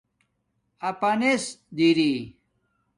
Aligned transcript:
اپانس 0.89 1.43
دری 1.77 2.11